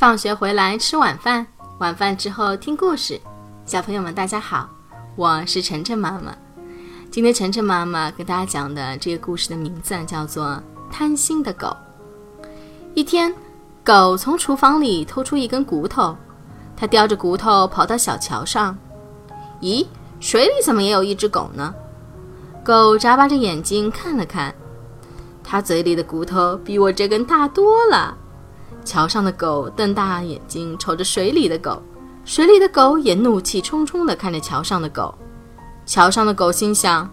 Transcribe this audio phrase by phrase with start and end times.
[0.00, 1.46] 放学回来吃晚饭，
[1.76, 3.20] 晚饭之后听故事。
[3.66, 4.66] 小朋友们，大家好，
[5.14, 6.34] 我是晨晨妈妈。
[7.10, 10.46] 今天晨晨妈妈给大家讲的这个故事的名字叫做
[10.90, 11.66] 《贪心的狗》。
[12.94, 13.30] 一天，
[13.84, 16.16] 狗从厨房里偷出一根骨头，
[16.74, 18.74] 它叼着骨头跑到小桥上。
[19.60, 19.86] 咦，
[20.18, 21.74] 水里怎么也有一只狗呢？
[22.64, 24.54] 狗眨巴着眼睛看了看，
[25.44, 28.16] 它嘴里的骨头比我这根大多了。
[28.84, 31.82] 桥上的狗瞪大眼睛瞅着水里的狗，
[32.24, 35.14] 水里的狗也怒气冲冲地看着桥上的狗。
[35.86, 37.08] 桥上的狗心想：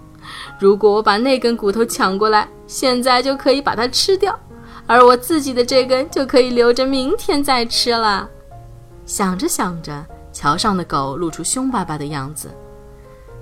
[0.59, 4.37] 如果我把那根骨头抢过来，现在就可以把它吃掉，
[4.85, 8.29] 而我自己的这根就可以留着明天再吃了。
[9.05, 12.49] 想着想着，桥上的狗露出凶巴巴的样子。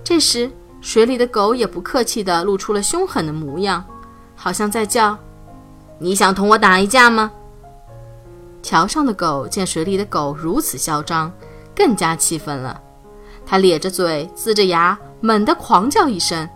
[0.03, 0.51] 这时，
[0.81, 3.83] 水里的狗也不客气地露出了凶狠的模样，
[4.35, 5.17] 好像在叫
[5.99, 7.31] ：“你想同我打一架吗？”
[8.65, 11.31] 桥上的狗见水里的狗如此嚣张，
[11.75, 12.81] 更加气愤了。
[13.45, 16.49] 它咧着嘴，呲着牙，猛地狂叫一声。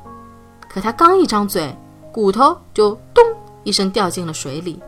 [0.68, 1.72] 可它刚一张嘴，
[2.12, 3.24] 骨头就咚
[3.64, 4.82] 一声掉进了水里。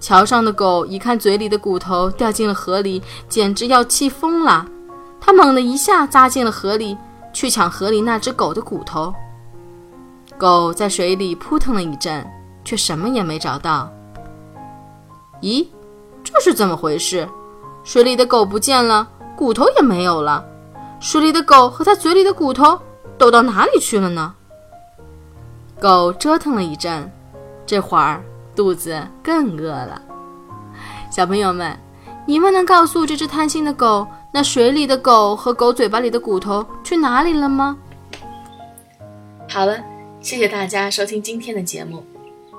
[0.00, 4.66] 桥上的狗一看嘴里的骨头掉进了河里，简直要气疯了。
[5.20, 6.96] 它猛地一下扎进了河里，
[7.34, 9.12] 去抢河里那只狗的骨头。
[10.38, 12.26] 狗在水里扑腾了一阵，
[12.64, 13.92] 却什么也没找到。
[15.42, 15.66] 咦？
[16.24, 17.28] 这是怎么回事？
[17.84, 20.44] 水里的狗不见了，骨头也没有了。
[20.98, 22.80] 水里的狗和它嘴里的骨头
[23.18, 24.34] 都到哪里去了呢？
[25.78, 27.12] 狗折腾了一阵，
[27.66, 28.24] 这会儿
[28.56, 30.00] 肚子更饿了。
[31.10, 31.78] 小朋友们，
[32.26, 37.76] 你们能告诉这只贪心的狗，那水里的狗和狗嘴巴里的骨头去哪里了吗？
[39.48, 39.78] 好了，
[40.20, 42.02] 谢谢大家收听今天的节目。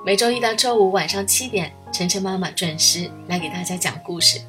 [0.06, 1.72] 每周一到周五晚上七点。
[1.92, 4.40] 晨晨妈妈准时来给大家讲故事，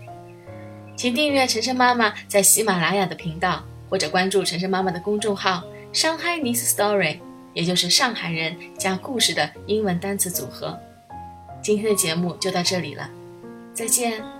[0.95, 7.17] 请订阅晨晨妈妈在喜马拉雅的频道，或者关注晨晨妈妈的公众号“上海 Nice Story”，
[7.56, 10.78] 也就是上海人加故事的英文单词组合。
[11.63, 13.09] 今天的节目就到这里了，
[13.73, 14.37] 再见。